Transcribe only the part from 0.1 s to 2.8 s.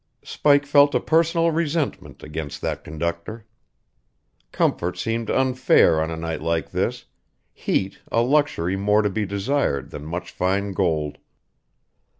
Spike felt a personal resentment against